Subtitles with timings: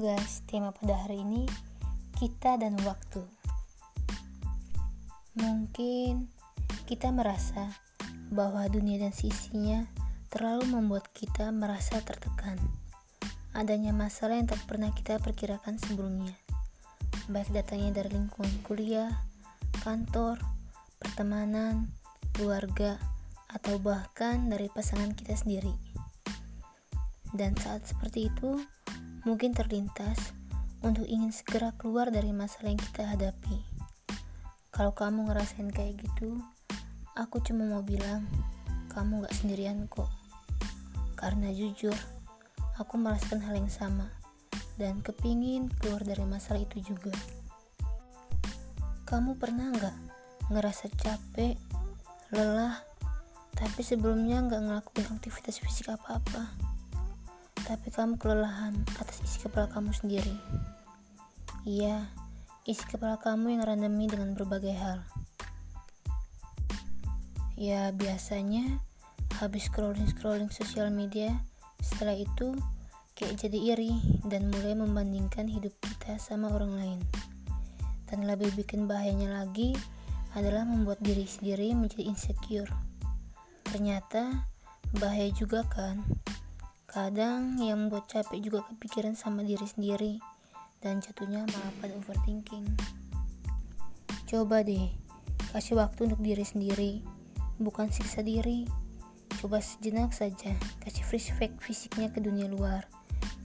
[0.00, 1.44] guys, tema pada hari ini
[2.16, 3.20] kita dan waktu.
[5.36, 6.24] Mungkin
[6.88, 7.68] kita merasa
[8.32, 9.84] bahwa dunia dan sisinya
[10.32, 12.56] terlalu membuat kita merasa tertekan.
[13.52, 16.32] Adanya masalah yang tak pernah kita perkirakan sebelumnya.
[17.28, 19.12] Baik datangnya dari lingkungan kuliah,
[19.84, 20.40] kantor,
[20.96, 21.92] pertemanan,
[22.32, 22.96] keluarga,
[23.52, 25.76] atau bahkan dari pasangan kita sendiri.
[27.36, 28.64] Dan saat seperti itu,
[29.20, 30.32] mungkin terlintas
[30.80, 33.60] untuk ingin segera keluar dari masalah yang kita hadapi.
[34.72, 36.40] Kalau kamu ngerasain kayak gitu,
[37.12, 38.24] aku cuma mau bilang,
[38.88, 40.08] kamu gak sendirian kok.
[41.20, 41.92] Karena jujur,
[42.80, 44.08] aku merasakan hal yang sama
[44.80, 47.12] dan kepingin keluar dari masalah itu juga.
[49.04, 49.96] Kamu pernah gak
[50.48, 51.60] ngerasa capek,
[52.32, 52.80] lelah,
[53.52, 56.69] tapi sebelumnya gak ngelakuin aktivitas fisik apa-apa?
[57.70, 60.34] Tapi kamu kelelahan atas isi kepala kamu sendiri.
[61.62, 62.10] Iya,
[62.66, 65.06] isi kepala kamu yang randemi dengan berbagai hal.
[67.54, 68.82] Ya, biasanya
[69.38, 71.30] habis scrolling-scrolling sosial media,
[71.78, 72.58] setelah itu
[73.14, 73.94] kayak jadi iri
[74.26, 77.00] dan mulai membandingkan hidup kita sama orang lain.
[78.10, 79.78] Dan lebih bikin bahayanya lagi
[80.34, 82.72] adalah membuat diri sendiri menjadi insecure.
[83.62, 84.50] Ternyata
[84.98, 86.02] bahaya juga kan
[86.90, 90.18] Kadang yang membuat capek juga kepikiran sama diri sendiri
[90.82, 92.66] dan jatuhnya malah pada overthinking.
[94.26, 94.90] Coba deh,
[95.54, 96.98] kasih waktu untuk diri sendiri,
[97.62, 98.66] bukan siksa diri.
[99.38, 100.50] Coba sejenak saja,
[100.82, 101.22] kasih free
[101.62, 102.90] fisiknya ke dunia luar.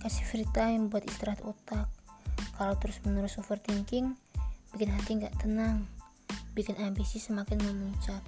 [0.01, 1.85] Kasih free time buat istirahat otak.
[2.57, 4.17] Kalau terus menerus overthinking,
[4.73, 5.85] bikin hati nggak tenang,
[6.57, 8.25] bikin ambisi semakin memuncak,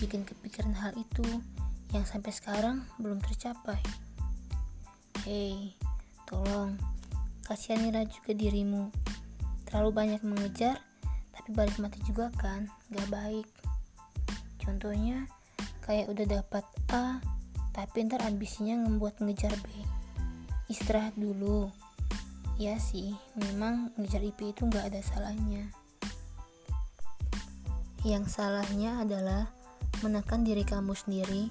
[0.00, 1.44] bikin kepikiran hal itu
[1.92, 4.07] yang sampai sekarang belum tercapai.
[5.26, 5.74] Hei,
[6.30, 6.78] tolong
[7.42, 8.86] kasihanilah juga dirimu.
[9.66, 10.78] Terlalu banyak mengejar,
[11.34, 13.48] tapi balik mati juga kan, gak baik.
[14.62, 15.26] Contohnya,
[15.82, 16.62] kayak udah dapat
[16.94, 17.18] A,
[17.74, 19.82] tapi ntar ambisinya ngebuat ngejar B.
[20.70, 21.66] Istirahat dulu.
[22.54, 25.66] Ya sih, memang ngejar IP itu gak ada salahnya.
[28.06, 29.50] Yang salahnya adalah
[29.98, 31.50] menekan diri kamu sendiri,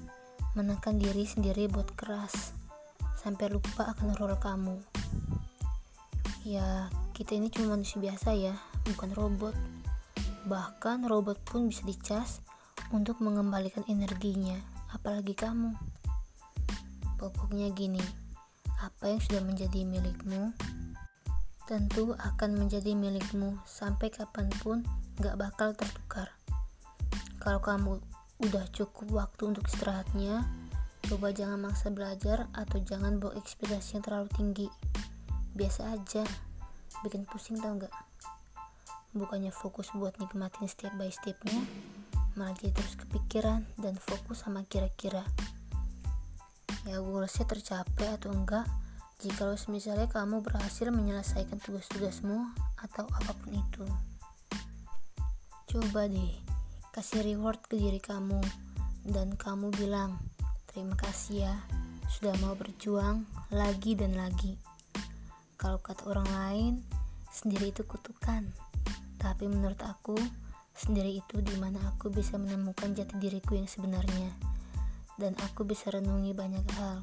[0.56, 2.56] menekan diri sendiri buat keras
[3.18, 4.78] sampai lupa akan role kamu.
[6.48, 8.56] Ya, kita ini cuma manusia biasa ya,
[8.88, 9.56] bukan robot.
[10.48, 12.40] Bahkan robot pun bisa dicas
[12.96, 14.56] untuk mengembalikan energinya,
[14.96, 15.76] apalagi kamu.
[17.18, 18.00] Pokoknya gini,
[18.80, 20.54] apa yang sudah menjadi milikmu
[21.68, 24.88] tentu akan menjadi milikmu sampai kapan pun
[25.20, 26.32] gak bakal tertukar.
[27.44, 28.00] Kalau kamu
[28.40, 30.48] udah cukup waktu untuk istirahatnya,
[31.08, 34.68] Coba jangan maksa belajar atau jangan bawa ekspektasi yang terlalu tinggi.
[35.56, 36.28] Biasa aja,
[37.00, 37.96] bikin pusing tau gak?
[39.16, 41.64] Bukannya fokus buat nikmatin step by stepnya,
[42.36, 45.24] malah jadi terus kepikiran dan fokus sama kira-kira.
[46.84, 48.68] Ya goalsnya tercapai atau enggak,
[49.24, 52.52] jika lo misalnya kamu berhasil menyelesaikan tugas-tugasmu
[52.84, 53.88] atau apa pun itu.
[55.72, 56.36] Coba deh,
[56.92, 58.44] kasih reward ke diri kamu
[59.08, 60.20] dan kamu bilang,
[60.78, 61.58] Terima kasih ya
[62.06, 64.62] sudah mau berjuang lagi dan lagi.
[65.58, 66.74] Kalau kata orang lain,
[67.34, 68.46] sendiri itu kutukan.
[69.18, 70.14] Tapi menurut aku,
[70.78, 74.30] sendiri itu di mana aku bisa menemukan jati diriku yang sebenarnya.
[75.18, 77.02] Dan aku bisa renungi banyak hal.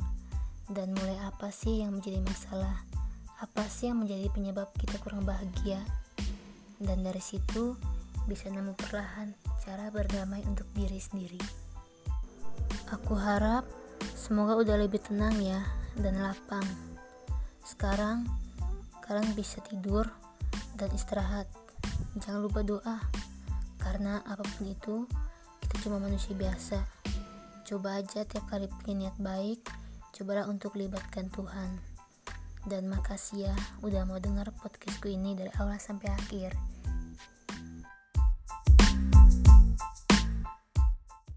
[0.70, 2.78] Dan mulai apa sih yang menjadi masalah?
[3.42, 5.82] Apa sih yang menjadi penyebab kita kurang bahagia?
[6.78, 7.74] Dan dari situ
[8.30, 9.34] bisa nemu perlahan
[9.66, 11.63] cara berdamai untuk diri sendiri.
[12.92, 13.64] Aku harap
[14.12, 15.64] semoga udah lebih tenang ya
[15.96, 16.64] dan lapang.
[17.64, 18.28] Sekarang
[19.00, 20.04] kalian bisa tidur
[20.76, 21.48] dan istirahat.
[22.20, 23.00] Jangan lupa doa,
[23.80, 25.08] karena apa pun itu
[25.64, 26.84] kita cuma manusia biasa.
[27.64, 29.64] Coba aja tiap kali punya niat baik,
[30.12, 31.80] cobalah untuk libatkan Tuhan.
[32.68, 36.73] Dan makasih ya udah mau dengar podcastku ini dari awal sampai akhir.